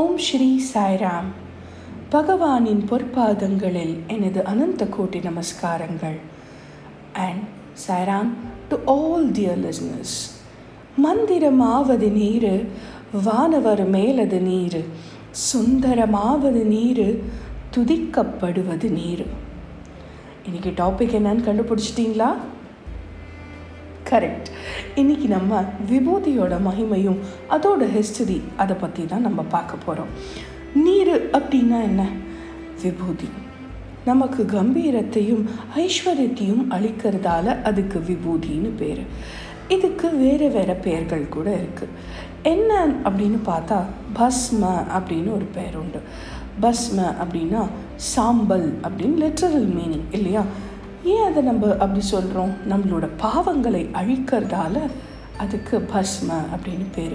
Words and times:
ஓம் 0.00 0.18
ஸ்ரீ 0.18 0.48
சாய்ராம். 0.74 1.30
பகவானின் 2.10 2.82
பொற்பாதங்களில் 2.90 3.94
எனது 4.06 4.44
அனந்த 4.44 4.84
கோட்டி 4.84 5.20
நமஸ்காரங்கள். 5.20 6.18
And 7.12 7.44
Sairam 7.84 8.30
to 8.68 8.76
all 8.84 9.30
dear 9.30 9.60
listeners 9.64 10.14
மந்திரமாவது 11.04 12.08
நீர் 12.10 12.52
வானவர் 13.24 13.90
மேலது 13.90 14.40
நீர் 14.40 14.80
சுந்தரமாவது 15.52 16.62
நீர் 16.74 17.06
துதிக்கப்படுவது 17.76 18.90
நீர். 18.90 19.24
இன்னைக்கு 20.44 20.70
டாபிக் 20.82 21.16
என்னன்னு 21.18 21.46
கண்டுபிடிச்சிட்டிங்களா? 21.48 22.30
கரெக்ட் 24.10 24.48
இன்னைக்கு 24.94 25.28
நம்ம 25.28 25.64
விபூதியோட 25.90 26.54
மகிமையும் 26.68 27.18
அதோட 27.50 27.82
ஹிஸ்டரி 27.96 28.40
அதை 28.56 28.76
பற்றி 28.80 29.06
தான் 29.06 29.20
நம்ம 29.20 29.42
பார்க்க 29.42 29.76
போகிறோம் 29.86 30.08
நீர் 30.74 31.30
அப்படின்னா 31.30 31.82
என்ன? 31.82 32.08
விபூதி. 32.82 33.28
நமக்கு 34.04 34.42
கம்பீரத்தையும் 34.42 35.44
ஐஸ்வர்யத்தையும் 35.76 36.64
அளிக்கிறதால 36.70 37.62
அதுக்கு 37.62 37.98
விபூதின்னு 37.98 38.70
பேர். 38.78 39.02
இதுக்கு 39.68 40.16
வேறு 40.16 40.50
வேறு 40.50 40.74
பெயர்கள் 40.74 41.28
கூட 41.28 41.56
இருக்குது 41.56 41.96
என்ன 42.42 42.86
அப்படின்னு 43.04 43.38
பார்த்தா 43.46 43.82
பஸ்ம 44.16 44.64
அப்படின்னு 44.98 45.34
ஒரு 45.34 45.46
பெயர் 45.54 45.76
உண்டு. 45.76 46.00
பஸ்ம 46.62 47.14
அப்படின்னா 47.22 47.62
சாம்பல் 47.96 48.78
அப்படின்னு 48.82 49.18
லிட்ரல் 49.18 49.68
மீனிங் 49.78 50.08
இல்லையா? 50.10 50.44
ஏன் 51.04 51.22
அதை 51.22 51.42
நம்ம 51.42 51.72
அப்படி 51.72 52.00
சொல்கிறோம் 52.00 52.52
நம்மளோட 52.68 53.08
பாவங்களை 53.22 53.88
அழிக்கிறதால 53.92 54.78
அதுக்கு 55.36 55.86
பஸ்ம 55.94 56.30
அப்படின்னு 56.30 56.86
பேர். 56.94 57.14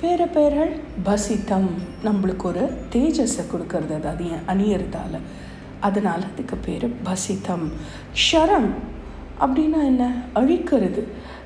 வேறு 0.00 0.28
பெயர்கள் 0.28 0.78
பசித்தம். 1.04 1.68
நம்மளுக்கு 2.04 2.42
ஒரு 2.42 2.70
தேஜஸை 2.92 3.44
கொடுக்கறது 3.52 3.94
அது 3.94 4.08
அதிக 4.08 4.34
அணியறதால. 4.46 5.18
அதனால் 5.80 6.22
அதுக்கு 6.32 6.56
பேர் 6.56 6.94
பசித்தம். 7.04 7.72
ஷரம் 8.32 8.68
அப்படின்னா 9.40 9.84
என்ன? 9.84 10.12
அழிக்கிறது. 10.34 11.02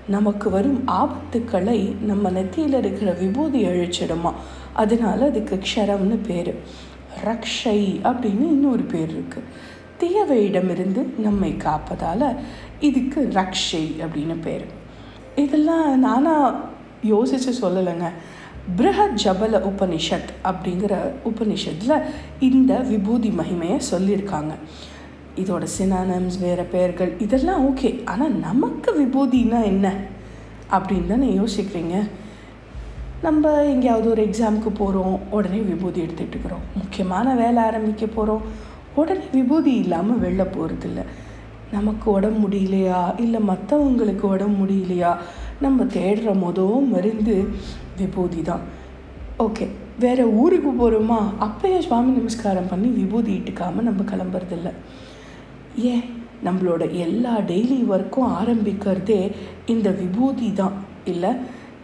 நமக்கு 0.08 0.50
வரும் 0.50 0.82
ஆபத்துக்களை 0.86 1.94
நம்ம 2.00 2.30
நெத்தியில் 2.30 2.78
இருக்கிற 2.78 3.12
விபூதி 3.12 3.64
அழிச்சிடுமா? 3.64 4.32
அதனால 4.72 5.24
அதுக்கு 5.24 5.60
க்ஷரம்னு 5.62 6.18
பேர். 6.26 6.54
ரக்ஷை 7.24 8.00
அப்படின்னு 8.04 8.40
இன்னொரு 8.40 8.82
பேர் 8.82 9.20
இருக்குது 9.20 9.69
தீயவையிடமிருந்து 10.00 11.18
நம்மை 11.18 11.54
காப்பதால் 11.58 12.36
இதுக்கு 12.80 13.30
ரக்ஷை 13.32 13.84
அப்படின்னு 13.98 14.40
பேர். 14.40 14.64
இதெல்லாம் 15.36 15.98
நானாக 15.98 16.56
யோசித்து 17.02 17.52
சொல்லலைங்க. 17.60 18.08
பிருஹத் 18.76 19.18
ஜபல 19.24 19.62
உபனிஷத் 19.70 20.30
அப்படிங்கிற 20.44 20.96
உபனிஷத்தில் 21.24 22.02
இந்த 22.40 22.78
விபூதி 22.78 23.28
மகிமையை 23.28 23.80
சொல்லியிருக்காங்க. 23.90 24.52
இதோட 25.36 25.66
சினானம்ஸ் 25.78 26.40
வேறு 26.40 26.62
பெயர்கள் 26.62 27.12
இதெல்லாம் 27.18 27.76
ஓகே 27.76 28.06
ஆனால் 28.06 28.32
நமக்கு 28.32 28.92
விபூதினா 29.02 29.64
என்ன 29.64 29.92
அப்படின்னு 30.70 31.06
தானே 31.06 31.38
யோசிக்கிறீங்க. 31.38 32.08
நம்ம 33.22 33.64
எங்கேயாவது 33.64 34.10
ஒரு 34.10 34.22
எக்ஸாமுக்கு 34.24 34.68
போகிறோம் 34.76 35.20
உடனே 35.30 35.58
விபூதி 35.58 36.00
எடுத்துகிட்டு 36.00 36.28
இருக்கிறோம். 36.28 36.64
முக்கியமான 36.74 37.34
வேலை 37.34 37.62
ஆரம்பிக்க 37.62 38.06
போகிறோம் 38.06 38.42
உடனே 38.94 39.20
விபூதி 39.32 39.74
இல்லாமல் 39.74 40.20
வெளில 40.20 40.46
போகிறதில்ல 40.46 41.04
நமக்கு 41.72 42.10
உடம்பு 42.10 42.48
முடியலையா? 42.48 43.20
இல்லை 43.20 43.40
மற்றவங்களுக்கு 43.40 44.20
உடம்பு 44.20 44.64
முடியலையா? 44.64 45.16
நம்ம 45.60 45.84
தேடுற 45.84 46.34
மொதல் 46.42 46.88
மருந்து 46.88 47.48
விபூதி 47.96 48.42
தான். 48.42 48.60
ஓகே 49.38 49.68
வேறு 49.98 50.32
ஊருக்கு 50.32 50.70
போகிறோமா 50.70 51.18
அப்பயே 51.40 51.78
சுவாமி 51.78 52.10
நமஸ்காரம் 52.10 52.68
பண்ணி 52.68 52.88
விபூதி 52.88 53.38
இட்டுக்காமல் 53.38 53.88
நம்ம 53.88 54.02
கிளம்புறதில்ல. 54.02 54.70
ஏன்? 55.76 56.02
நம்மளோட 56.44 56.90
எல்லா 56.90 57.38
டெய்லி 57.38 57.84
ஒர்க்கும் 57.90 58.36
ஆரம்பிக்கிறதே 58.40 59.30
இந்த 59.66 59.90
விபூதி 59.90 60.52
தான். 60.52 60.72
இல்லை 61.04 61.30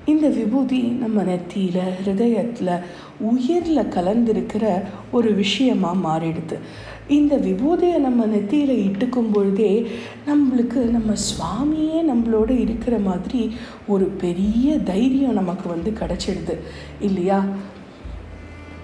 இந்த 0.04 0.28
விபூதி 0.28 0.80
நம்ம 0.80 1.22
நெத்தியில் 1.22 1.80
ஹிருதயத்தில் 2.04 2.80
உயிரில் 3.18 3.90
கலந்திருக்கிற 3.90 4.82
ஒரு 5.12 5.34
விஷயமாக 5.34 6.08
மாறிடுது. 6.08 6.58
இந்த 7.08 7.36
விபூதியை 7.36 7.98
நம்ம 7.98 8.26
நெத்தியில் 8.26 8.82
இட்டுக்கும் 8.84 9.32
பொழுதே 9.32 9.90
நம்மளுக்கு 10.26 10.74
நம்ம 10.74 11.12
சுவாமியே 11.12 12.12
நம்மளோட 12.12 12.60
இருக்கிற 12.60 12.98
மாதிரி 12.98 13.54
ஒரு 13.86 14.04
பெரிய 14.04 14.78
தைரியம் 14.78 15.32
நமக்கு 15.32 15.68
வந்து 15.68 15.90
கிடச்சிடுது 15.90 16.58
இல்லையா? 17.00 17.44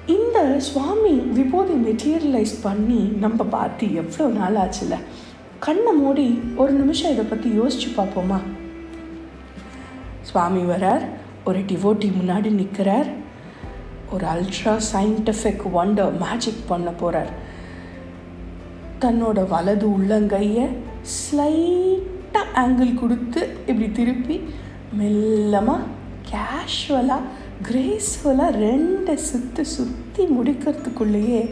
இந்த 0.07 0.59
சுவாமி 0.59 1.11
விபூதி 1.11 1.73
மெட்டீரியலைஸ் 1.73 2.55
பண்ணி 2.63 3.11
நம்ம 3.21 3.45
பார்த்து 3.45 3.95
எவ்வளோ 3.95 4.29
நாள் 4.29 4.55
ஆச்சுல? 4.55 4.97
கண்ணை 5.59 5.93
மூடி 5.93 6.39
ஒரு 6.57 6.73
நிமிஷம் 6.73 7.11
இதை 7.11 7.25
பற்றி 7.25 7.51
யோசிச்சு 7.51 7.89
பார்ப்போமா? 7.97 8.41
சுவாமி 10.21 10.61
வரார் 10.61 11.03
ஒரு 11.45 11.59
டிவோட்டி 11.59 12.13
முன்னாடி 12.23 12.51
நிற்கிறார் 12.51 13.07
ஒரு 14.11 14.27
அல்ட்ரா 14.27 14.81
சயின்டிஃபிக் 14.93 15.65
ஒண்டர் 15.75 16.19
மேஜிக் 16.19 16.69
பண்ண 16.69 16.91
போகிறார் 16.91 17.51
தன்னோட 19.03 19.49
வலது 19.49 19.87
உள்ளங்கையை 19.97 20.67
ஸ்லைட்டாக 21.15 22.53
ஆங்கிள் 22.55 22.93
கொடுத்து 22.95 23.41
இப்படி 23.67 23.89
திருப்பி 23.91 24.37
மெல்லமாக 24.99 25.89
கேஷுவலாக 26.31 27.31
கிரேஸ்ஃபுல்லாக 27.69 28.59
ரெண்டை 28.65 29.15
சுற்றி 29.31 29.65
சுற்றி 29.77 30.25
முடிக்கிறதுக்குள்ளேயே 30.37 31.43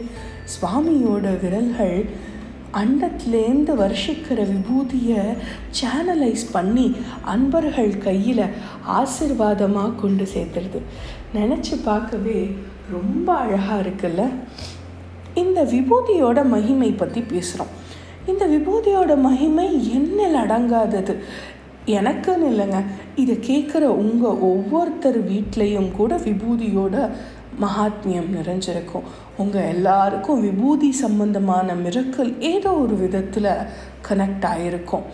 சுவாமியோட 0.54 1.26
விரல்கள் 1.42 1.98
அண்டத்துலேருந்து 2.80 3.72
வருஷிக்கிற 3.82 4.40
விபூதியை 4.52 5.22
சேனலைஸ் 5.80 6.44
பண்ணி 6.52 6.86
அன்பர்கள் 7.24 7.98
கையில் 7.98 8.44
ஆசிர்வாதமாக 8.98 9.94
கொண்டு 9.94 10.26
சேர்த்துருது. 10.34 10.80
நினச்சி 11.34 11.74
பார்க்கவே 11.84 12.38
ரொம்ப 12.90 13.34
அழகாக 13.34 13.82
இருக்குல்ல? 13.82 14.22
இந்த 15.34 15.64
விபூதியோட 15.64 16.44
மகிமை 16.44 16.92
பற்றி 16.92 17.20
பேசுகிறோம் 17.20 17.72
இந்த 18.26 18.46
விபூதியோட 18.46 19.16
மகிமை 19.16 19.66
என்னில் 19.96 20.38
அடங்காதது? 20.44 21.14
எனக்குன்னு 21.86 22.48
இல்லைங்க. 22.52 22.84
இதை 23.16 23.36
கேட்குற 23.36 23.82
உங்கள் 23.82 24.40
ஒவ்வொருத்தர் 24.50 25.18
வீட்லேயும் 25.28 25.92
கூட 25.92 26.16
விபூதியோட 26.16 27.10
மகாத்மியம் 27.60 28.30
நிறைஞ்சிருக்கும். 28.36 29.06
உங்கள் 29.36 29.68
எல்லாருக்கும் 29.74 30.40
விபூதி 30.40 30.92
சம்பந்தமான 30.92 31.74
மிரக்கல் 31.74 32.40
ஏதோ 32.40 32.70
ஒரு 32.70 32.94
விதத்தில் 32.94 33.50
கனெக்ட் 34.08 34.46
ஆகிருக்கும் 34.46 35.06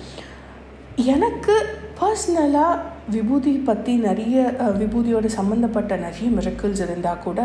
எனக்கு 0.96 1.54
பர்சனலாக 2.00 2.82
விபூதி 3.10 3.52
பற்றி 3.52 3.96
நிறைய 3.96 4.54
விபூதியோட 4.58 5.26
சம்மந்தப்பட்ட 5.26 5.96
நிறைய 5.96 6.30
மிரக்கல்ஸ் 6.30 6.82
இருந்தால் 6.86 7.18
கூட 7.18 7.40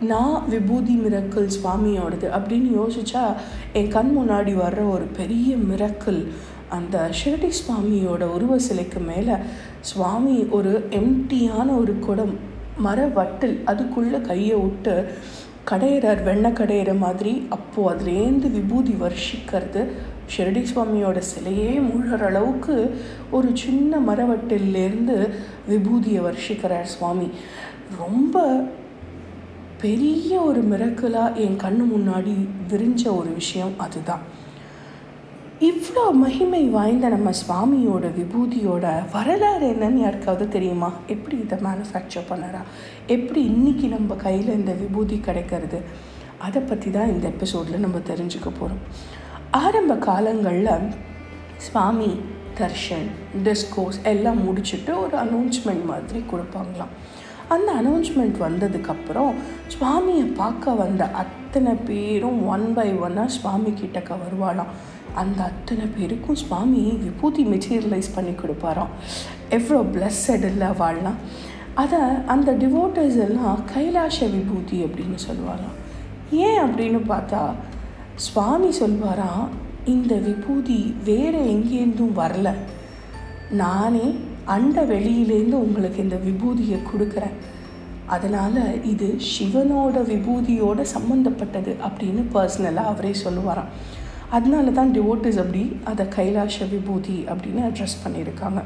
நான் 0.00 0.48
விபூதி 0.48 0.94
மிரக்கல் 0.94 1.48
சுவாமியோடது 1.62 2.26
அப்படின்னு 2.38 2.70
யோசிச்சா 2.76 3.34
என் 3.72 3.88
கண் 3.88 4.18
முன்னாடி 4.18 4.52
வர்ற 4.54 4.90
ஒரு 4.90 5.04
பெரிய 5.16 5.56
மிரக்கல் 5.56 6.26
அந்த 6.68 7.10
ஷிரடி 7.24 7.50
சுவாமியோட 7.60 8.22
உருவ 8.22 8.58
சிலைக்கு 8.58 9.00
மேலே 9.00 9.32
சுவாமி 9.80 10.46
ஒரு 10.50 10.86
எம்டியான 10.90 11.78
ஒரு 11.78 11.98
குடம் 11.98 12.34
மர 12.78 13.06
வட்டில் 13.06 13.64
அதுக்குள்ளே 13.64 14.20
கையை 14.20 14.56
விட்டு 14.56 15.12
கடையிறார் 15.70 16.24
வெண்ணெய் 16.24 16.52
கடையிற 16.52 16.98
மாதிரி. 16.98 17.46
அப்போது 17.50 17.94
அதுலேருந்து 17.94 18.50
விபூதி 18.50 18.96
வருஷிக்கிறது 19.00 19.86
ஷிரடி 20.36 20.64
சுவாமியோட 20.74 21.22
சிலையே. 21.34 21.80
மூழ்கிற 21.88 22.24
அளவுக்கு 22.24 23.00
ஒரு 23.30 23.50
சின்ன 23.54 23.98
மரவட்டிலேருந்து 23.98 25.28
விபூதியை 25.70 26.20
வருஷிக்கிறார் 26.20 26.82
சுவாமி. 26.82 27.30
ரொம்ப 27.98 28.64
பெரிய 29.80 30.40
ஒரு 30.40 30.60
மிரக்கலாக 30.70 31.34
என் 31.34 31.56
கண்ணு 31.56 31.84
முன்னாடி 31.94 32.34
விரிஞ்ச 32.68 33.16
ஒரு 33.16 33.30
விஷயம் 33.32 33.74
அதுதான். 33.78 34.22
இவ்வளோ 35.60 36.12
மகிமை 36.12 36.62
வாய்ந்த 36.64 37.08
நம்ம 37.08 37.30
சுவாமியோட 37.30 38.06
விபூதியோட 38.18 38.86
வரலாறு 39.12 39.66
என்னன்னு 39.70 39.94
யாருக்காவது 39.94 40.48
தெரியுமா? 40.48 40.92
எப்படி 41.06 41.36
இதை 41.38 41.58
மேனுஃபேக்சர் 41.58 42.28
பண்ணுறா? 42.28 42.62
எப்படி 43.06 43.42
இன்றைக்கி 43.48 43.88
நம்ம 43.88 44.14
கையில் 44.14 44.54
இந்த 44.54 44.72
விபூதி 44.72 45.18
கிடைக்கிறது? 45.18 45.80
அதை 46.38 46.62
பற்றி 46.62 46.90
தான் 46.90 47.08
இந்த 47.08 47.28
எபிசோடில் 47.28 47.78
நம்ம 47.78 47.98
தெரிஞ்சுக்க 47.98 48.44
போகிறோம் 48.44 48.82
ஆரம்ப 49.50 49.96
காலங்களில் 49.96 50.72
சுவாமி 51.56 52.20
தர்ஷன் 52.58 53.06
டிஸ்கோஸ் 53.44 54.02
எல்லாம் 54.02 54.40
முடிச்சுட்டு 54.48 54.92
ஒரு 55.04 55.16
அனௌன்ஸ்மெண்ட் 55.16 55.84
மாதிரி 55.84 56.24
கொடுப்பாங்களாம். 56.32 56.94
அந்த 57.48 57.72
அனௌன்ஸ்மெண்ட் 57.80 58.36
வந்ததுக்கப்புறம் 58.46 59.32
சுவாமியை 59.72 60.26
பார்க்க 60.34 60.72
வந்த 60.72 61.02
அத்தனை 61.22 61.72
பேரும் 61.88 62.46
ஒன் 62.46 62.72
பை 62.74 62.88
ஒன்னாக 62.94 63.34
சுவாமி 63.38 63.70
கிட்டக்க 63.70 64.10
வருவாளாம். 64.22 64.72
அந்த 65.14 65.44
அத்தனை 65.44 65.84
பேருக்கும் 65.96 66.40
சுவாமி 66.44 66.82
விபூதி 67.04 67.44
மெட்டீரியலைஸ் 67.44 68.14
பண்ணி 68.14 68.30
கொடுப்பாராம். 68.30 68.92
எவ்வளோ 69.48 69.80
பிளஸ்ஸட் 69.94 70.44
இல்லை 70.44 70.68
வாழலாம் 70.78 71.20
அதை 71.74 72.00
அந்த 72.26 72.52
டிவோட்டர்ஸ் 72.52 73.18
எல்லாம் 73.26 73.58
கைலாஷ 73.74 74.18
விபூதி 74.34 74.78
அப்படின்னு 74.84 75.18
சொல்லுவாராம் 75.28 75.76
ஏன் 76.30 76.60
அப்படின்னு 76.60 77.00
பார்த்தா 77.08 77.42
சுவாமி 78.14 78.70
சொல்வாராம் 78.80 79.46
இந்த 79.84 80.14
விபூதி 80.14 80.94
வேறு 81.04 81.40
எங்கேருந்தும் 81.54 82.16
வரல. 82.16 82.50
நானே 83.50 84.06
அண்ட 84.54 84.82
வெளியிலேருந்து 84.92 85.58
உங்களுக்கு 85.66 86.00
இந்த 86.06 86.18
விபூதியை 86.26 86.78
கொடுக்குறேன். 86.90 87.36
அதனால் 88.14 88.58
இது 88.92 89.06
சிவனோட 89.34 89.96
விபூதியோட 90.10 90.80
சம்மந்தப்பட்டது 90.94 91.72
அப்படின்னு 91.86 92.22
பர்சனலாக 92.34 92.92
அவரே 92.92 93.12
சொல்லுவாராம். 93.24 93.70
அதனால 94.36 94.70
தான் 94.78 94.92
டிவோட்டிஸ் 94.96 95.40
அப்படி 95.42 95.64
அதை 95.90 96.04
கைலாஷ 96.16 96.56
விபூதி 96.74 97.16
அப்படின்னு 97.32 97.62
அட்ரஸ் 97.68 98.02
பண்ணியிருக்காங்க. 98.04 98.62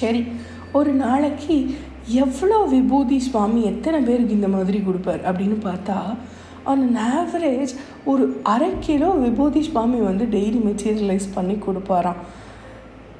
சரி 0.00 0.22
ஒரு 0.78 0.90
நாளைக்கு 1.04 1.56
எவ்வளோ 2.24 2.58
விபூதி 2.74 3.16
சுவாமி 3.28 3.60
எத்தனை 3.72 3.98
பேருக்கு 4.08 4.38
இந்த 4.38 4.48
மாதிரி 4.56 4.78
கொடுப்பார் 4.88 5.22
அப்படின்னு 5.28 5.56
பார்த்தா 5.68 5.98
ஆன் 6.70 6.82
அன் 6.86 6.98
ஆவரேஜ் 7.18 7.72
ஒரு 8.10 8.24
அரை 8.52 8.72
கிலோ 8.86 9.10
விபூதி 9.24 9.60
சுவாமி 9.68 9.98
வந்து 10.08 10.24
டெய்லி 10.34 10.60
மெட்டீரியலைஸ் 10.68 11.28
பண்ணி 11.36 11.56
கொடுப்பாராம். 11.66 12.20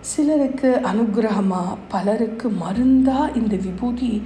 சிலருக்கு 0.01 0.81
அனுகிரகமாக 0.85 1.77
பலருக்கு 1.89 2.49
மருந்தாக 2.49 3.33
இந்த 3.35 3.57
விபூதி 3.57 4.23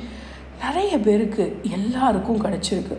நிறைய 0.60 1.00
பேருக்கு 1.00 1.60
எல்லாருக்கும் 1.62 2.42
கிடச்சிருக்கு. 2.42 2.96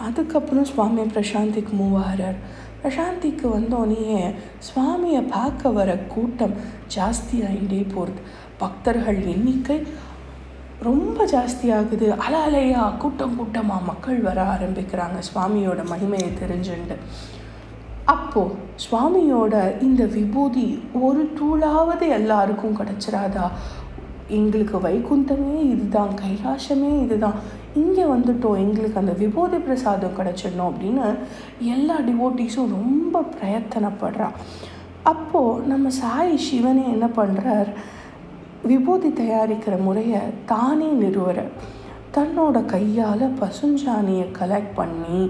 அதுக்கப்புறம் 0.00 0.64
சுவாமி 0.64 1.00
பிரசாந்திக்கு 1.00 1.72
மூவாரர் 1.78 2.36
பிரசாந்திக்கு 2.82 3.46
வந்தோடனே 3.54 4.34
சுவாமியை 4.58 5.22
பார்க்க 5.28 5.70
வர 5.70 5.96
கூட்டம் 5.96 6.54
ஜாஸ்தியாகிட்டே 6.96 7.92
போகிறது 7.94 8.20
பக்தர்கள் 8.58 9.26
எண்ணிக்கை 9.26 9.86
ரொம்ப 10.82 11.24
ஜாஸ்தியாகுது. 11.24 12.08
அல 12.16 12.46
அலையா 12.46 12.96
கூட்டம் 12.96 13.36
கூட்டமாக 13.36 13.84
மக்கள் 13.84 14.20
வர 14.20 14.42
ஆரம்பிக்கிறாங்க 14.42 15.18
சுவாமியோட 15.28 15.82
மகிமையை 15.92 16.30
தெரிஞ்சுண்டு 16.42 16.96
அப்போது 18.08 18.56
சுவாமியோட 18.82 19.54
இந்த 19.80 20.04
விபூதி 20.06 20.66
ஒரு 21.00 21.22
தூளாவது 21.38 22.08
எல்லாருக்கும் 22.08 22.78
கிடச்சிராதா? 22.78 23.46
எங்களுக்கு 24.28 24.78
வைகுந்தமே 24.78 25.54
இதுதான் 25.72 26.10
கைலாசமே 26.22 26.90
இதுதான். 27.04 27.38
இங்கே 27.74 28.04
வந்துட்டோம் 28.04 28.58
எங்களுக்கு 28.58 28.98
அந்த 28.98 29.12
விபூதி 29.12 29.58
பிரசாதம் 29.58 30.16
கிடச்சிடணும் 30.18 30.70
அப்படின்னு 30.70 31.06
எல்லா 31.74 31.96
டிவோட்டிஸும் 32.00 32.72
ரொம்ப 32.72 33.22
பிரயத்தனப்படுறான் 33.34 34.36
அப்போது 35.02 35.66
நம்ம 35.66 35.88
சாய் 35.90 36.36
சிவனே 36.36 36.84
என்ன 36.90 37.06
பண்ணுறார் 37.16 37.70
விபூதி 38.66 39.08
தயாரிக்கிற 39.08 39.74
முறையை 39.82 40.20
தானே 40.46 40.88
நிறுவற 40.92 41.38
தன்னோட 42.14 42.66
கையால் 42.66 43.24
பசுஞ்சாணியை 43.40 44.26
கலெக்ட் 44.40 44.74
பண்ணி 44.74 45.20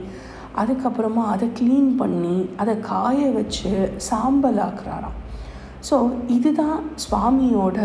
அதுக்கப்புறமா 0.62 1.24
அதை 1.34 1.48
க்ளீன் 1.58 1.90
பண்ணி 2.00 2.36
அதை 2.62 2.74
காய 2.90 3.18
வச்சு 3.38 3.72
சாம்பல் 4.08 4.60
ஆக்குறாராம் 4.68 5.18
ஸோ 5.88 5.96
இதுதான் 6.36 6.78
சுவாமியோட 7.04 7.78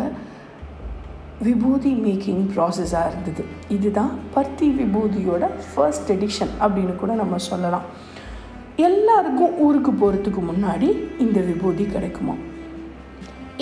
விபூதி 1.47 1.91
மேக்கிங் 2.05 2.43
ப்ராசஸாக 2.53 3.09
இருந்தது. 3.11 3.43
இதுதான் 3.75 4.11
பர்த்தி 4.35 4.67
விபூதியோட 4.79 5.43
ஃபர்ஸ்ட் 5.69 6.11
எடிஷன் 6.15 6.53
அப்படின்னு 6.63 6.93
கூட 7.01 7.11
நம்ம 7.21 7.37
சொல்லலாம். 7.49 7.87
எல்லாருக்கும் 8.87 9.55
ஊருக்கு 9.65 9.91
போகிறதுக்கு 10.01 10.41
முன்னாடி 10.51 10.89
இந்த 11.25 11.39
விபூதி 11.49 11.85
கிடைக்குமா 11.95 12.35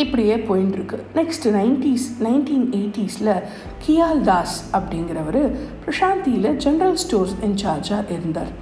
இப்படியே 0.04 0.36
போயின்ட்டுருக்கு 0.50 0.98
நெக்ஸ்ட் 1.20 1.48
நைன்டிஸ் 1.58 2.06
நைன்டீன் 2.28 2.68
எயிட்டிஸில் 2.78 3.34
கியால் 3.86 4.22
தாஸ் 4.30 4.58
அப்படிங்கிறவர் 4.78 5.42
பிரசாந்தியில் 5.86 6.50
ஜென்ரல் 6.66 7.00
ஸ்டோர்ஸ் 7.04 7.36
இன்சார்ஜாக 7.48 8.14
இருந்தார். 8.18 8.54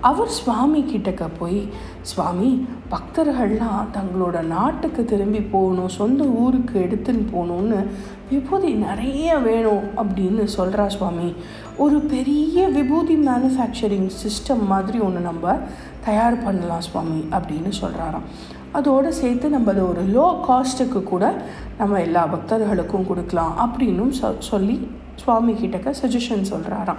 அவர் 0.00 0.28
சுவாமி 0.28 0.82
கிட்டக்க 0.82 1.28
போய் 1.38 1.68
சுவாமி 2.02 2.66
பக்தர்கள்லாம் 2.90 3.86
தங்களோட 3.92 4.40
நாட்டுக்கு 4.40 5.04
திரும்பி 5.04 5.40
போகணும் 5.40 5.88
சொந்த 5.88 6.24
ஊருக்கு 6.24 6.80
எடுத்துன்னு 6.80 7.36
போகணுன்னு 7.36 7.86
விபூதி 8.30 8.72
நிறைய 8.72 9.38
வேணும் 9.38 9.82
அப்படின்னு 9.96 10.48
சொல்கிறா 10.56 10.86
சுவாமி. 10.86 11.34
ஒரு 11.76 12.00
பெரிய 12.00 12.68
விபூதி 12.68 13.16
மேனுஃபேக்சரிங் 13.16 14.10
சிஸ்டம் 14.22 14.66
மாதிரி 14.66 14.98
ஒன்று 14.98 15.20
நம்ம 15.20 15.58
தயார் 16.04 16.44
பண்ணலாம் 16.44 16.80
சுவாமி 16.80 17.28
அப்படின்னு 17.30 17.72
சொல்கிறாராம் 17.80 18.26
அதோடு 18.72 19.12
சேர்த்து 19.12 19.48
நம்ம 19.48 19.70
அதை 19.70 19.82
ஒரு 19.82 20.02
லோ 20.02 20.40
காஸ்ட்டுக்கு 20.48 21.02
கூட 21.02 21.42
நம்ம 21.78 22.00
எல்லா 22.00 22.26
பக்தர்களுக்கும் 22.26 23.06
கொடுக்கலாம் 23.06 23.54
அப்படின்னும் 23.58 24.12
சொ 24.22 24.34
சொல்லி 24.38 24.88
சுவாமி 25.16 25.52
கிட்டக்க 25.52 25.94
சஜஷன் 26.02 26.46
சொல்கிறாராம் 26.50 26.96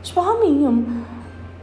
சுவாமியும் 0.00 0.86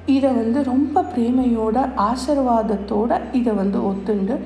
இதை 0.05 0.33
வந்து 0.33 0.63
ரொம்ப 0.63 1.01
பிரேமையோட 1.01 1.89
ஆசிர்வாதத்தோடு 1.97 3.21
இதை 3.31 3.53
வந்து 3.53 3.79
ஒத்துண்டு 3.91 4.39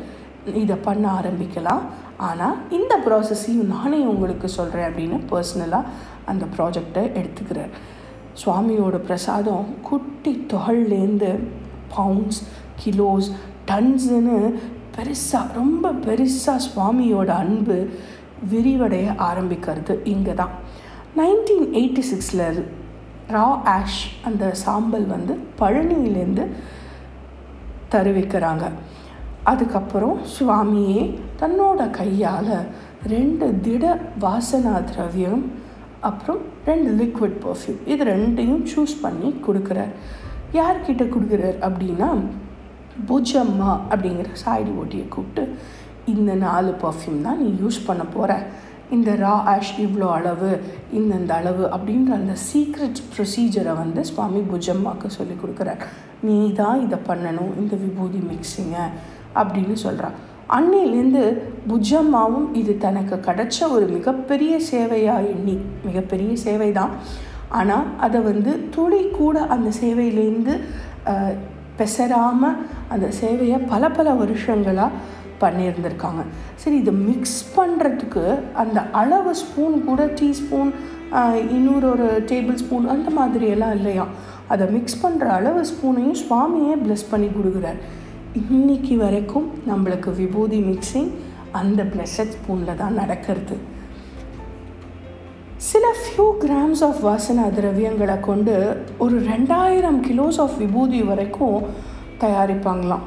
இதை 0.56 0.75
பண்ண 0.75 1.21
ஆரம்பிக்கலாம். 1.21 1.81
ஆனால் 2.17 2.57
இந்த 2.69 2.97
ப்ராசஸையும் 3.06 3.67
நானே 3.67 4.00
உங்களுக்கு 4.00 4.50
சொல்கிறேன் 4.50 4.88
அப்படின்னு 4.89 5.19
பர்சனலாக 5.29 5.91
அந்த 6.25 6.45
ப்ராஜெக்டை 6.57 7.03
எடுத்துக்கிறேன் 7.13 7.69
சுவாமியோட 8.33 8.97
பிரசாதம் 8.97 9.65
குட்டி 9.81 10.45
தொகல்லேருந்து 10.47 11.39
பவுண்ட்ஸ் 11.97 12.41
கிலோஸ் 12.83 13.29
டன்ஸுன்னு 13.67 14.59
பெருசாக 14.95 15.53
ரொம்ப 15.53 15.91
பெருசாக 15.91 16.57
சுவாமியோட 16.57 17.27
அன்பு 17.27 17.89
விரிவடைய 18.51 19.15
ஆரம்பிக்கிறது 19.17 20.01
இங்கே 20.03 20.33
தான் 20.33 20.50
நைன்டீன் 21.17 21.73
எயிட்டி 21.73 22.01
சிக்ஸில் 22.01 22.78
ரா 23.35 23.47
ஆஷ் 23.75 24.01
அந்த 24.27 24.43
சாம்பல் 24.63 25.07
வந்து 25.15 25.33
பழனியிலேருந்து 25.59 26.45
தருவிக்கிறாங்க. 27.93 28.65
அதுக்கப்புறம் 29.51 30.17
சுவாமியே 30.35 31.01
தன்னோட 31.41 31.81
கையால் 31.99 32.55
ரெண்டு 33.13 33.47
திட 33.65 33.83
வாசனா 34.23 34.73
திரவியம் 34.91 35.43
அப்புறம் 36.09 36.41
ரெண்டு 36.69 36.89
லிக்விட் 37.01 37.37
பர்ஃப்யூம் 37.45 37.79
இது 37.93 38.03
ரெண்டையும் 38.13 38.63
சூஸ் 38.73 38.95
பண்ணி 39.01 39.29
கொடுக்குறார். 39.47 39.93
யார்கிட்ட 40.59 41.03
கொடுக்குறார் 41.15 41.57
அப்படின்னா 41.67 42.09
பூஜம்மா 43.09 43.71
அப்படிங்கிற 43.91 44.29
சாயடி 44.43 44.71
ஓட்டியை 44.81 45.05
கூப்பிட்டு 45.07 45.43
இந்த 46.13 46.31
நாலு 46.45 46.71
பர்ஃப்யூம் 46.83 47.21
தான் 47.27 47.39
நீ 47.43 47.47
யூஸ் 47.63 47.79
பண்ண 47.87 48.03
போகிற 48.15 48.31
இந்த 48.95 49.09
ரா 49.15 49.33
ஆஷ் 49.53 49.74
இவ்வளோ 49.86 50.07
அளவு 50.18 50.51
இந்தந்த 50.99 51.31
அளவு 51.33 51.63
அப்படின்ற 51.75 52.11
அந்த 52.13 52.35
சீக்ரெட் 52.47 53.02
ப்ரொசீஜரை 53.13 53.73
வந்து 53.78 54.02
சுவாமி 54.11 54.42
புஜம்மாவுக்கு 54.52 55.09
சொல்லி 55.18 55.35
கொடுக்குறார். 55.35 55.83
நீ 56.23 56.37
தான் 56.54 56.81
இதை 56.85 56.97
பண்ணணும் 57.09 57.52
இந்த 57.57 57.75
விபூதி 57.75 58.21
மிக்சிங்கை 58.31 58.85
அப்படின்னு 59.35 59.75
சொல்கிறான் 59.85 60.18
அன்னையிலேருந்து 60.57 61.23
புஜம்மாவும் 61.68 62.47
இது 62.54 62.73
தனக்கு 62.78 63.16
கிடைச்ச 63.28 63.57
ஒரு 63.75 63.85
மிகப்பெரிய 63.87 64.54
சேவையாக 64.71 65.28
எண்ணி 65.33 65.56
மிகப்பெரிய 65.85 66.31
சேவை 66.45 66.69
தான் 66.71 66.94
ஆனால் 67.59 67.85
அதை 67.97 68.19
வந்து 68.21 68.52
துளி 68.75 69.02
கூட 69.11 69.40
அந்த 69.56 69.69
சேவையிலேருந்து 69.81 70.56
பெசராமல் 71.78 72.57
அந்த 72.90 73.07
சேவையை 73.21 73.57
பல 73.66 73.90
பல 73.90 74.13
வருஷங்களாக 74.13 74.97
பண்ணியிருந்திருக்காங்க. 75.43 76.21
சரி 76.61 76.77
இதை 76.83 76.93
மிக்ஸ் 77.09 77.39
பண்ணுறதுக்கு 77.57 78.23
அந்த 78.63 78.79
அளவு 79.01 79.33
ஸ்பூன் 79.43 79.77
கூட 79.89 80.03
டீஸ்பூன் 80.21 80.71
இன்னொரு 81.57 81.87
ஒரு 81.93 82.07
டேபிள் 82.31 82.59
ஸ்பூன் 82.63 82.85
அந்த 82.95 83.09
மாதிரியெல்லாம் 83.19 83.75
இல்லையா? 83.79 84.05
அதை 84.53 84.65
மிக்ஸ் 84.75 85.01
பண்ணுற 85.03 85.25
அளவு 85.37 85.61
ஸ்பூனையும் 85.71 86.19
சுவாமியே 86.23 86.75
ப்ளெஸ் 86.83 87.09
பண்ணி 87.11 87.29
கொடுக்குறார். 87.37 87.79
இன்னைக்கு 88.53 88.95
வரைக்கும் 89.03 89.47
நம்மளுக்கு 89.69 90.09
விபூதி 90.21 90.59
மிக்சிங் 90.69 91.11
அந்த 91.59 91.83
பிளஸட் 91.93 92.33
ஸ்பூனில் 92.37 92.79
தான் 92.81 92.99
நடக்கிறது. 93.01 93.57
சில 95.69 95.85
ஃபியூ 95.99 96.25
கிராம்ஸ் 96.43 96.81
ஆஃப் 96.87 96.99
வாசன 97.07 97.47
திரவியங்களை 97.55 98.17
கொண்டு 98.27 98.55
ஒரு 99.05 99.15
ரெண்டாயிரம் 99.31 99.99
கிலோஸ் 100.07 100.37
ஆஃப் 100.43 100.57
விபூதி 100.63 100.99
வரைக்கும் 101.09 101.57
தயாரிப்பாங்களாம். 102.23 103.05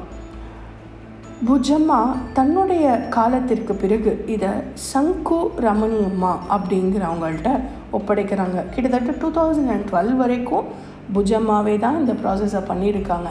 புஜம்மா 1.47 1.97
தன்னுடைய 2.35 2.85
காலத்திற்கு 3.15 3.73
பிறகு 3.81 4.11
இதை 4.33 4.51
சங்கு 4.91 5.39
ரமணியம்மா 5.65 6.31
அப்படிங்கிறவங்கள்ட்ட 6.55 7.49
ஒப்படைக்கிறாங்க. 7.97 8.57
கிட்டத்தட்ட 8.73 9.13
டூ 9.21 9.29
தௌசண்ட் 9.37 9.71
அண்ட் 9.73 9.87
டுவெல் 9.89 10.13
வரைக்கும் 10.21 10.67
புஜம்மாவே 11.15 11.75
தான் 11.85 11.99
இந்த 12.01 12.13
ப்ராசஸை 12.21 12.61
பண்ணியிருக்காங்க. 12.69 13.29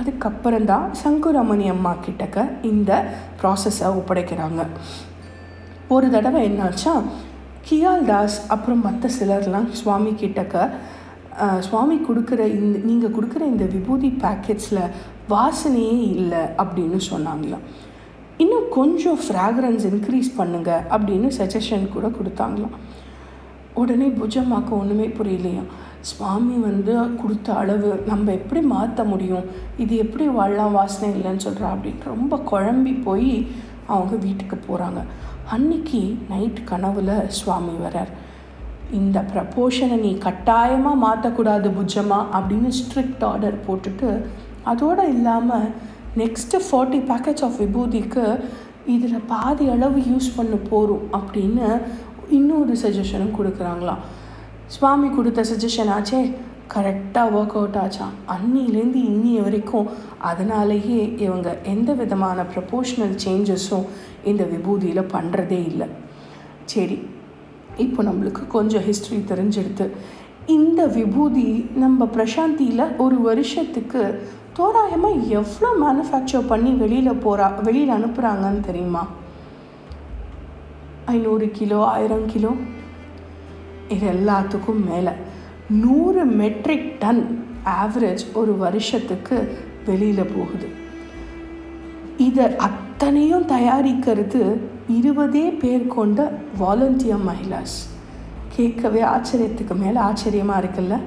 அதுக்கப்புறம் 0.00 0.68
தான் 0.72 0.86
சங்கு 1.02 1.32
ரமணி 1.38 1.66
அம்மா 1.74 1.92
கிட்டக்க 2.06 2.46
இந்த 2.70 3.00
ப்ராசஸை 3.40 3.90
ஒப்படைக்கிறாங்க. 4.00 4.60
ஒரு 5.96 6.08
தடவை 6.14 6.42
என்னாச்சா 6.50 6.94
கியால் 7.68 8.08
தாஸ் 8.12 8.38
அப்புறம் 8.54 8.84
மற்ற 8.88 9.10
சிலர்லாம் 9.18 9.68
சுவாமி 9.82 10.12
கிட்டக்க 10.22 10.66
சுவாமி 11.66 11.96
கொடுக்குற 12.06 12.40
இந்த 12.60 12.76
நீங்கள் 12.88 13.14
கொடுக்குற 13.16 13.42
இந்த 13.52 13.64
விபூதி 13.74 14.08
பேக்கெட்ஸில் 14.22 14.82
வாசனையே 15.28 15.98
இல்லை 16.14 16.42
அப்படின்னு 16.58 16.98
சொன்னாங்களாம் 17.10 17.66
இன்னும் 18.38 18.68
கொஞ்சம் 18.70 19.18
ஃப்ராக்ரன்ஸ் 19.24 19.84
இன்க்ரீஸ் 19.90 20.30
பண்ணுங்க 20.36 20.70
அப்படின்னு 20.90 21.28
சஜஷன் 21.38 21.92
கூட 21.92 22.06
கொடுத்தாங்களாம் 22.08 22.76
உடனே 23.74 24.06
புஜம்மாக்கு 24.08 24.72
ஒன்றுமே 24.80 25.06
புரியலையா? 25.18 25.64
சுவாமி 26.00 26.56
வந்து 26.58 26.92
கொடுத்த 27.22 27.48
அளவு 27.52 28.02
நம்ம 28.06 28.32
எப்படி 28.32 28.60
மாற்ற 28.60 29.04
முடியும்? 29.04 29.44
இது 29.78 29.96
எப்படி 29.96 30.24
வாழலாம்? 30.28 30.72
வாசனை 30.72 31.08
இல்லைன்னு 31.14 31.44
சொல்கிறா 31.44 31.68
அப்படின்னு 31.74 32.04
ரொம்ப 32.04 32.36
குழம்பி 32.50 33.02
போய் 33.02 33.32
அவங்க 33.86 34.16
வீட்டுக்கு 34.16 34.56
போகிறாங்க 34.68 35.02
அன்னைக்கு 35.50 36.00
நைட் 36.28 36.64
கனவில் 36.64 37.14
சுவாமி 37.28 37.74
வரார் 37.84 38.12
இந்த 38.90 39.18
ப்ரப்போஷனை 39.32 39.96
நீ 40.00 40.18
கட்டாயமாக 40.18 41.02
மாற்றக்கூடாது 41.06 41.68
புஜமா 41.78 42.20
அப்படின்னு 42.32 42.70
ஸ்ட்ரிக்ட் 42.80 43.24
ஆர்டர் 43.24 43.58
போட்டுட்டு 43.66 44.10
அதோடு 44.64 45.08
இல்லாமல் 45.08 45.68
நெக்ஸ்ட்டு 46.16 46.60
ஃபார்ட்டி 46.70 47.00
பேக்கெட்ஸ் 47.10 47.44
ஆஃப் 47.44 47.60
விபூதிக்கு 47.60 48.40
இதில் 48.86 49.26
பாதி 49.26 49.68
அளவு 49.68 50.00
யூஸ் 50.00 50.36
பண்ண 50.36 50.54
போகிறோம் 50.70 51.02
அப்படின்னு 51.12 51.80
இன்னொரு 52.28 52.74
சஜஷனும் 52.82 53.36
கொடுக்குறாங்களாம் 53.38 53.98
சுவாமி 54.66 55.08
கொடுத்த 55.08 55.40
சஜஷன் 55.40 55.90
ஆச்சே 55.96 56.34
கரெக்டாக 56.74 57.34
ஒர்க் 57.34 57.54
அவுட் 57.54 57.76
ஆச்சான் 57.76 58.14
அன்னிலேருந்து 58.28 59.00
இன்னிய 59.12 59.42
வரைக்கும் 59.42 59.88
அதனாலேயே 60.18 61.14
இவங்க 61.16 61.58
எந்த 61.62 61.92
விதமான 61.92 62.42
ப்ரப்போர்ஷனல் 62.42 63.14
சேஞ்சஸும் 63.24 63.86
இந்த 64.24 64.44
விபூதியில் 64.44 65.10
பண்ணுறதே 65.12 65.66
இல்லை. 65.66 65.86
சரி 66.64 66.98
இப்போ 67.76 68.02
நம்மளுக்கு 68.02 68.46
கொஞ்சம் 68.46 68.82
ஹிஸ்ட்ரி 68.82 69.16
தெரிஞ்செடுத்து 69.16 69.90
இந்த 70.46 70.86
விபூதி 70.86 71.64
நம்ம 71.74 72.08
பிரசாந்தியில் 72.16 72.96
ஒரு 72.96 73.20
வருஷத்துக்கு 73.20 74.20
தோராயமாக 74.58 75.14
எவ்வளோ 75.14 75.70
மேனுஃபேக்சர் 75.82 76.46
பண்ணி 76.46 76.70
வெளியில் 76.70 77.10
போகிறா 77.10 77.62
வெளியில் 77.62 77.94
அனுப்புகிறாங்கன்னு 77.94 78.60
தெரியுமா? 78.60 79.06
ஐநூறு 81.04 81.50
கிலோ 81.50 81.84
ஆயிரம் 81.84 82.26
கிலோ? 82.26 82.50
இது 83.88 84.06
எல்லாத்துக்கும் 84.12 84.84
மேலே. 84.88 85.10
நூறு 85.70 86.24
மெட்ரிக் 86.24 86.98
டன் 86.98 87.44
ஆவரேஜ் 87.64 88.24
ஒரு 88.32 88.56
வருஷத்துக்கு 88.56 89.58
வெளியில் 89.86 90.32
போகுது. 90.36 90.68
இதை 92.16 92.56
அத்தனையும் 92.56 93.46
தயாரிக்கிறது 93.46 94.58
இருபதே 94.88 95.58
பேர் 95.58 95.86
கொண்ட 95.86 96.32
வாலண்டியர் 96.60 97.24
மகிழாஸ். 97.24 97.76
கேட்கவே 98.48 99.02
ஆச்சரியத்துக்கு 99.02 99.74
மேலே 99.74 99.96
ஆச்சரியமாக 99.96 100.60
இருக்குல்ல? 100.60 100.98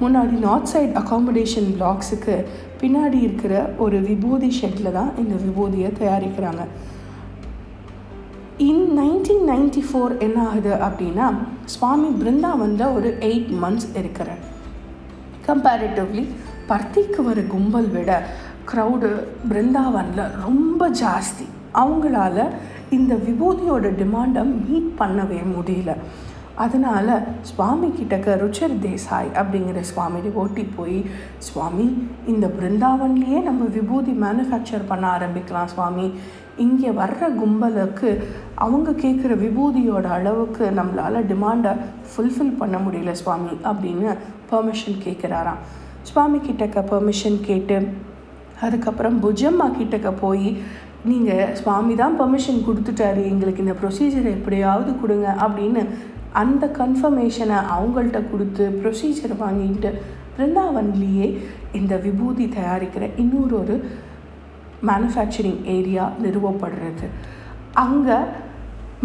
முன்னாடி 0.00 0.38
நார்த் 0.38 0.66
சைட் 0.66 0.96
அகாமடேஷன் 0.96 1.70
பிளாக்ஸுக்கு 1.78 2.44
பின்னாடி 2.82 3.18
இருக்கிற 3.26 3.54
ஒரு 3.84 3.98
விபூதி 4.08 4.48
ஷெட்டில் 4.60 4.96
தான் 4.98 5.10
இந்த 5.22 5.34
விபூதியை 5.44 5.90
தயாரிக்கிறாங்க. 6.00 6.62
இன் 8.70 8.86
நைன்டீன் 8.98 9.44
நைன்டி 9.50 9.82
ஃபோர் 9.88 10.12
என்ன 10.26 10.38
ஆகுது 10.48 10.72
அப்படின்னா 10.86 11.26
சுவாமி 11.74 12.08
பிருந்தாவனில் 12.22 12.94
ஒரு 12.96 13.10
எயிட் 13.28 13.52
மந்த்ஸ் 13.62 13.88
இருக்கிற 14.00 14.28
கம்பேரிட்டிவ்லி 15.46 16.24
பர்த்திக்கு 16.70 17.22
வர 17.28 17.40
கும்பல் 17.54 17.88
விட 17.94 18.10
க்ரௌடு 18.70 19.10
பிருந்தாவனில் 19.50 20.34
ரொம்ப 20.44 20.90
ஜாஸ்தி. 21.02 21.46
அவங்களால 21.82 22.46
இந்த 22.96 23.14
விபூதியோட 23.26 23.86
டிமாண்டை 24.00 24.42
மீட் 24.66 24.92
பண்ணவே 25.00 25.40
முடியல. 25.56 25.92
அதனால் 26.56 27.24
சுவாமி 27.40 27.88
கிட்டக்க 27.88 28.36
ருச்சர் 28.36 28.78
தேசாய் 28.78 29.30
அப்படிங்கிற 29.34 29.80
சுவாமிகிட்ட 29.80 30.34
ஓட்டி 30.34 30.64
போய் 30.76 31.04
சுவாமி 31.38 31.86
இந்த 32.26 32.46
பிருந்தாவன்லேயே 32.46 33.42
நம்ம 33.42 33.64
விபூதி 33.64 34.10
மேனுஃபேக்சர் 34.10 34.88
பண்ண 34.88 35.18
ஆரம்பிக்கலாம் 35.18 35.64
சுவாமி. 35.64 36.12
இங்கே 36.58 36.90
வர்ற 36.90 37.28
கும்பலுக்கு 37.34 38.28
அவங்க 38.54 38.90
கேட்குற 38.92 39.36
விபூதியோட 39.36 40.04
அளவுக்கு 40.04 40.70
நம்மளால் 40.70 41.26
டிமாண்டை 41.26 41.72
ஃபுல்ஃபில் 42.16 42.58
பண்ண 42.58 42.78
முடியல 42.78 43.10
சுவாமி 43.10 43.50
அப்படின்னு 43.64 44.16
பெர்மிஷன் 44.50 44.98
கேட்குறாராம் 45.04 45.62
சுவாமி 46.02 46.38
கிட்டக்க 46.38 46.80
பெர்மிஷன் 46.82 47.40
கேட்டு 47.40 47.88
அதுக்கப்புறம் 48.60 49.22
புஜம்மா 49.22 49.66
கிட்டக்க 49.78 50.10
போய் 50.10 50.62
நீங்கள் 51.04 51.54
சுவாமி 51.54 51.94
தான் 51.94 52.18
பெர்மிஷன் 52.20 52.64
கொடுத்துட்டாரு 52.66 53.26
எங்களுக்கு 53.26 53.58
இந்த 53.58 53.72
ப்ரொசீஜர் 53.72 54.28
எப்படியாவது 54.30 55.00
கொடுங்க 55.00 55.36
அப்படின்னு 55.38 55.82
அந்த 56.40 56.66
கன்ஃபர்மேஷனை 56.78 57.58
அவங்கள்ட்ட 57.74 58.20
கொடுத்து 58.30 58.64
ப்ரொசீஜர் 58.82 59.34
வாங்கிட்டு 59.42 59.90
பிருந்தாவன்லேயே 60.36 61.26
இந்த 61.72 61.96
விபூதி 61.96 62.46
தயாரிக்கிற 62.46 63.10
இன்னொரு 63.16 63.54
ஒரு 63.60 63.76
மேனுஃபேக்சரிங் 64.88 65.60
ஏரியா 65.76 66.04
நிறுவப்படுறது. 66.22 67.06
அங்கே 67.84 68.18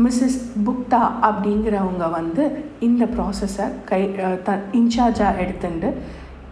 மிஸ்ஸஸ் 0.03 0.39
புக்தா 0.65 1.01
அப்படிங்கிறவங்க 1.27 2.05
வந்து 2.11 2.43
இந்த 2.79 3.05
ப்ராசஸை 3.05 3.67
கை 3.85 4.01
த 4.43 4.59
இன்சார்ஜாக 4.79 5.39
எடுத்துட்டு 5.43 5.89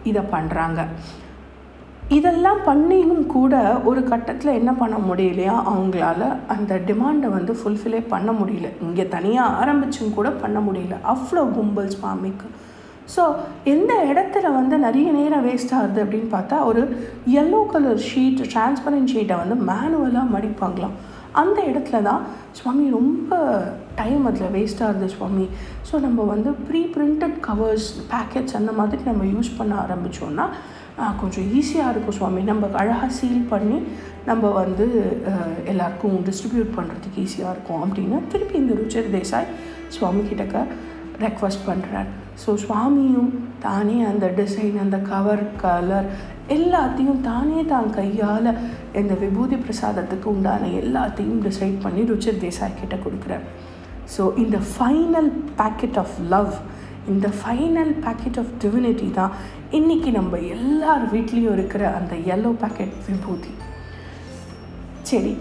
இதை 0.04 0.22
பண்ணுறாங்க 0.34 0.80
இதெல்லாம் 2.14 2.58
பண்ணியும் 2.66 3.26
கூட 3.26 3.54
ஒரு 3.84 4.04
கட்டத்தில் 4.04 4.56
என்ன 4.58 4.72
பண்ண 4.72 4.96
முடியலையா? 5.06 5.54
அவங்களால 5.70 6.20
அந்த 6.54 6.78
டிமாண்டை 6.88 7.28
வந்து 7.28 7.52
ஃபுல்ஃபில்லே 7.60 8.02
பண்ண 8.08 8.30
முடியல. 8.32 8.68
இங்கே 8.80 9.08
தனியாக 9.14 9.56
ஆரம்பிச்சும் 9.62 10.14
கூட 10.14 10.30
பண்ண 10.30 10.58
முடியல. 10.66 10.96
அவ்வளோ 11.12 11.42
கும்பல் 11.56 11.90
சுவாமிக்கு. 11.96 12.48
ஸோ 13.14 13.22
எந்த 13.64 13.92
இடத்துல 14.10 14.52
வந்து 14.58 14.78
நிறைய 14.78 15.08
நேரம் 15.18 15.44
வேஸ்ட் 15.48 15.74
ஆகுது 15.78 16.00
அப்படின்னு 16.04 16.30
பார்த்தா 16.36 16.64
ஒரு 16.64 16.82
எல்லோ 17.40 17.60
கலர் 17.74 18.00
ஷீட் 18.10 18.40
டிரான்ஸ்பரண்ட் 18.52 19.12
ஷீட்டை 19.14 19.36
வந்து 19.42 19.58
மேனுவலாக 19.72 20.32
மடிப்பாங்களாம். 20.36 20.96
அந்த 21.32 21.58
இடத்துல 21.70 22.02
தான் 22.02 22.22
சுவாமி 22.52 22.90
ரொம்ப 22.90 23.34
டைம் 23.94 24.24
அதில் 24.26 24.54
வேஸ்ட் 24.56 24.82
ஆகுது 24.86 25.08
சுவாமி. 25.16 25.48
ஸோ 25.90 26.00
நம்ம 26.06 26.22
வந்து 26.34 26.52
ப்ரீ 26.68 26.82
பிரிண்டட் 26.94 27.38
கவர்ஸ் 27.48 27.90
பேக்கெட்ஸ் 28.14 28.58
அந்த 28.62 28.72
மாதிரி 28.72 29.02
நம்ம 29.10 29.24
யூஸ் 29.34 29.56
பண்ண 29.58 29.74
ஆரம்பித்தோன்னா 29.84 30.46
கொஞ்சம் 31.20 31.46
ஈஸியாக 31.58 31.92
இருக்கும் 31.92 32.16
சுவாமி. 32.18 32.42
நம்ம 32.50 32.68
அழகாக 32.82 33.10
சீல் 33.18 33.48
பண்ணி 33.52 33.78
நம்ம 34.28 34.50
வந்து 34.60 34.86
எல்லாருக்கும் 35.72 36.14
டிஸ்ட்ரிபியூட் 36.28 36.76
பண்ணுறதுக்கு 36.76 37.24
ஈஸியாக 37.26 37.54
இருக்கும் 37.54 37.82
அப்படின்னு 37.86 38.18
திருப்பி 38.32 38.56
இந்த 38.62 38.74
ருச்சர் 38.80 39.10
தேசாய் 39.16 39.50
சுவாமி 39.96 40.22
கிட்டக்க 40.30 40.62
ரெக்வஸ்ட் 41.24 41.66
பண்ணுறார் 41.68 42.08
ஸோ 42.42 42.50
சுவாமியும் 42.62 43.30
தானே 43.66 43.98
அந்த 44.08 44.26
டிசைன் 44.40 44.74
அந்த 44.84 44.98
கவர் 45.12 45.44
கலர் 45.62 46.08
எல்லாத்தையும் 46.56 47.22
தானே 47.28 47.60
தான் 47.70 47.88
கையால் 47.98 48.50
இந்த 49.00 49.14
விபூதி 49.22 49.56
பிரசாதத்துக்கு 49.62 50.28
உண்டான 50.34 50.68
எல்லாத்தையும் 50.82 51.40
டிசைட் 51.46 51.78
பண்ணி 51.84 52.02
ருச்சர் 52.10 52.42
தேசாய் 52.44 52.78
கிட்ட 52.80 52.96
கொடுக்குறார். 53.04 53.46
ஸோ 54.14 54.22
இந்த 54.42 54.58
ஃபைனல் 54.72 55.30
பேக்கெட் 55.60 55.98
ஆஃப் 56.02 56.16
லவ் 56.34 56.52
இந்த 57.12 57.26
ஃபைனல் 57.38 57.92
பேக்கெட் 58.04 58.38
ஆஃப் 58.42 58.52
டிவினிட்டி 58.62 59.08
தான் 59.18 59.34
இன்றைக்கி 59.78 60.10
நம்ம 60.10 60.38
எல்லார் 60.54 61.04
வீட்லேயும் 61.12 61.56
இருக்கிற 61.56 61.82
அந்த 61.98 62.14
எல்லோ 62.34 62.50
பேக்கெட் 62.62 62.96
விபூதி. 63.08 63.52
சரி 65.10 65.34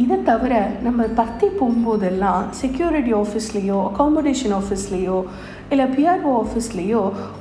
இதை 0.00 0.16
தவிர 0.22 0.54
நம்ம 0.86 1.04
பர்த்தி 1.18 1.46
போகும்போதெல்லாம் 1.58 2.42
செக்யூரிட்டி 2.60 3.12
ஆஃபீஸ்லேயோ 3.20 3.78
அகாமடேஷன் 3.90 4.54
ஆஃபீஸ்லேயோ 4.56 5.18
இல்லை 5.72 5.86
பிஆர்ஓ 5.96 6.32
ஆஃபீஸ்லேயோ 6.42 7.00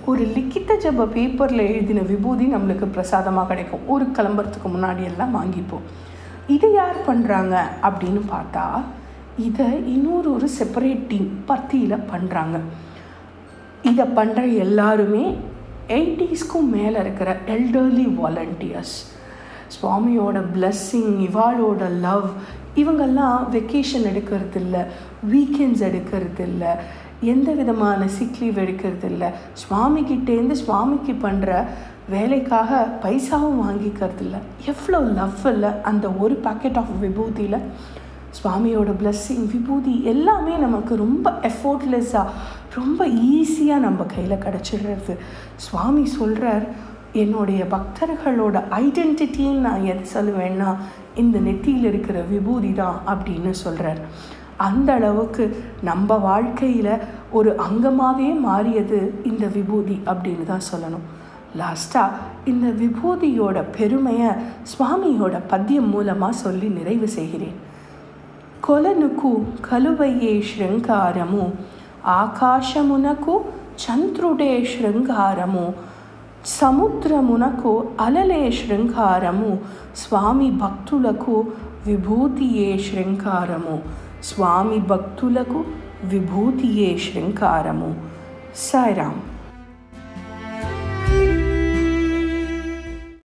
ஒரு 0.10 0.24
லிக்கிட்ட 0.36 0.78
ஜப 0.86 1.08
பேப்பரில் 1.16 1.64
எழுதின 1.72 2.04
விபூதி 2.12 2.46
நம்மளுக்கு 2.54 2.88
பிரசாதமாக 2.98 3.48
கிடைக்கும். 3.48 3.84
ஒரு 3.94 4.06
கிளம்புறதுக்கு 4.18 4.70
முன்னாடி 4.76 5.04
எல்லாம் 5.12 5.36
வாங்கிப்போம். 5.40 5.86
இது 6.56 6.68
யார் 6.74 7.00
பண்ணுறாங்க 7.10 7.56
அப்படின்னு 7.88 8.22
பார்த்தா 8.34 8.66
இதை 9.48 9.68
இன்னொரு 9.96 10.30
ஒரு 10.36 10.50
செப்பரேட் 10.60 11.08
டீம் 11.08 11.30
பர்த்தியில் 11.50 12.06
பண்ணுறாங்க 12.12 12.60
இதை 13.84 14.06
பண்ணுற 14.16 14.42
எல்லாருமே 14.58 15.24
எயிட்டிஸ்க்கும் 15.90 16.70
மேலே 16.70 16.98
இருக்கிற 17.00 17.30
எல்டர்லி 17.48 18.08
வாலண்டியர்ஸ் 18.20 18.96
சுவாமியோட 19.76 20.38
பிளஸ்ஸிங் 20.54 21.14
இவாளோட 21.28 21.84
லவ் 22.02 22.28
இவங்கெல்லாம் 22.76 23.38
வெக்கேஷன் 23.52 24.08
எடுக்கிறது 24.12 24.60
இல்லை 24.62 24.82
வீக்கெண்ட்ஸ் 25.32 25.84
எடுக்கிறது 25.84 26.44
இல்லை 26.48 26.72
எந்த 27.26 27.52
விதமான 27.52 28.08
சிக் 28.08 28.40
லீவ் 28.40 28.58
எடுக்கிறது 28.58 29.08
இல்லை 29.10 29.30
சுவாமிகிட்டேருந்து 29.62 30.56
சுவாமிக்கு 30.56 31.14
பண்ணுற 31.22 31.52
வேலைக்காக 32.10 32.72
பைசாவும் 33.04 33.62
வாங்கிக்கிறது 33.64 34.22
இல்லை 34.22 34.40
எவ்வளோ 34.66 35.00
லவ் 35.14 35.46
இல்லை 35.46 35.72
அந்த 35.84 36.08
ஒரு 36.20 36.36
பாக்கெட் 36.36 36.78
ஆஃப் 36.78 36.94
விபூதியில் 37.02 37.60
சுவாமியோட 38.38 38.92
பிளஸ்ஸிங் 39.02 39.46
விபூதி 39.54 40.04
எல்லாமே 40.04 40.58
நமக்கு 40.58 40.96
ரொம்ப 40.96 41.28
எஃபோர்ட்லெஸ்ஸாக 41.42 42.34
ரொம்ப 42.82 43.02
ஈஸியாக 43.36 43.86
நம்ம 43.88 44.04
கையில் 44.14 44.44
கிடச்சிடுறது. 44.46 45.14
சுவாமி 45.66 46.06
சொல்கிறார் 46.18 46.66
என்னுடைய 47.24 47.62
பக்தர்களோட 47.76 48.58
ஐடென்டிட்டின்னு 48.84 49.66
நான் 49.68 49.86
எது 49.92 50.04
சொல்லுவேன்னா 50.16 50.72
இந்த 51.22 51.38
நெத்தியில் 51.46 51.88
இருக்கிற 51.92 52.18
விபூதி 52.34 52.72
தான் 52.82 52.98
அப்படின்னு 53.14 53.52
சொல்கிறார் 53.64 54.02
அந்த 54.66 54.90
அளவுக்கு 55.00 55.44
நம்ம 55.90 56.18
வாழ்க்கையில் 56.28 56.94
ஒரு 57.38 57.50
அங்கமாகவே 57.68 58.30
மாறியது 58.48 59.00
இந்த 59.30 59.46
விபூதி 59.56 59.96
அப்படின்னு 60.12 60.46
தான் 60.52 60.68
சொல்லணும். 60.72 61.06
லாஸ்ட்டாக 61.60 62.18
இந்த 62.52 62.68
விபூதியோட 62.82 63.58
பெருமையை 63.78 64.30
சுவாமியோட 64.72 65.36
பத்தியம் 65.52 65.90
மூலமாக 65.94 66.40
சொல்லி 66.44 66.68
நிறைவு 66.78 67.08
செய்கிறேன். 67.18 67.58
கொலனுக்கு 68.68 69.32
கலுவையே 69.70 70.34
ஸ்ருங்காரமும் 70.50 71.54
ఆకాశమునకు 72.06 73.46
చంద్రుడే 73.78 74.66
శృంగారము 74.66 75.74
సముద్రమునకు 76.46 77.88
అలలే 78.02 78.52
శృంగారము 78.52 79.60
స్వామి 79.96 80.52
భక్తులకు 80.52 81.46
విభూతియే 81.88 82.78
శృంగారము 82.78 83.82
స్వామి 84.24 84.78
భక్తులకు 84.78 85.64
విభూతియే 86.04 86.98
శృంగారము. 86.98 87.96
సాయిరామ్. 88.56 89.37